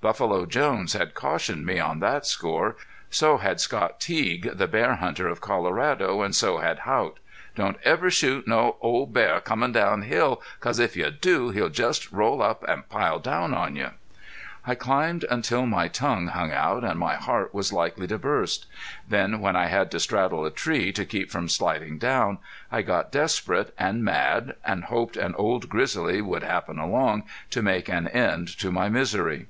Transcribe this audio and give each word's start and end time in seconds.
Buffalo 0.00 0.44
Jones 0.44 0.92
had 0.92 1.14
cautioned 1.14 1.64
me 1.64 1.78
on 1.78 2.00
that 2.00 2.26
score, 2.26 2.76
so 3.10 3.38
had 3.38 3.58
Scott 3.60 4.00
Teague, 4.00 4.50
the 4.56 4.66
bear 4.68 4.96
hunter 4.96 5.28
of 5.28 5.40
Colorado, 5.40 6.20
and 6.20 6.34
so 6.34 6.58
had 6.58 6.80
Haught. 6.80 7.18
"Don't 7.54 7.78
never 7.84 8.10
shoot 8.10 8.46
no 8.46 8.76
ole 8.82 9.06
bar 9.06 9.40
comin' 9.40 9.72
down 9.72 10.02
hill, 10.02 10.42
'cause 10.60 10.78
if 10.78 10.94
you 10.94 11.10
do 11.10 11.50
he'll 11.50 11.70
just 11.70 12.12
roll 12.12 12.42
up 12.42 12.64
an' 12.68 12.84
pile 12.90 13.18
down 13.18 13.54
on 13.54 13.76
you!" 13.76 13.90
I 14.66 14.74
climbed 14.74 15.24
until 15.30 15.64
my 15.66 15.88
tongue 15.88 16.28
hung 16.28 16.52
out 16.52 16.82
and 16.84 16.98
my 16.98 17.16
heart 17.16 17.54
was 17.54 17.72
likely 17.72 18.06
to 18.08 18.18
burst. 18.18 18.66
Then 19.08 19.40
when 19.40 19.56
I 19.56 19.66
had 19.66 19.90
to 19.92 20.00
straddle 20.00 20.44
a 20.46 20.50
tree 20.50 20.92
to 20.92 21.06
keep 21.06 21.30
from 21.30 21.48
sliding 21.48 21.96
down 21.98 22.38
I 22.70 22.82
got 22.82 23.12
desperate 23.12 23.74
and 23.78 24.04
mad 24.04 24.54
and 24.66 24.84
hoped 24.84 25.16
an 25.18 25.34
old 25.36 25.70
grizzly 25.70 26.20
would 26.20 26.42
happen 26.42 26.78
along 26.78 27.22
to 27.50 27.62
make 27.62 27.88
an 27.88 28.08
end 28.08 28.48
to 28.58 28.70
my 28.70 28.90
misery. 28.90 29.46